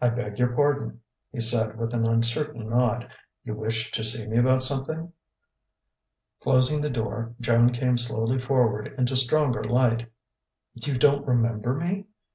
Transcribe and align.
"I 0.00 0.08
beg 0.08 0.38
your 0.38 0.54
pardon," 0.56 1.02
he 1.30 1.40
said 1.42 1.76
with 1.78 1.92
an 1.92 2.06
uncertain 2.06 2.70
nod. 2.70 3.06
"You 3.44 3.52
wished 3.54 3.92
to 3.96 4.02
see 4.02 4.26
me 4.26 4.38
about 4.38 4.62
something?" 4.62 5.12
Closing 6.40 6.80
the 6.80 6.88
door, 6.88 7.34
Joan 7.38 7.72
came 7.74 7.98
slowly 7.98 8.38
forward 8.38 8.94
into 8.96 9.14
stronger 9.14 9.62
light. 9.62 10.10
"You 10.72 10.96
don't 10.98 11.26
remember 11.26 11.74
me?" 11.74 12.06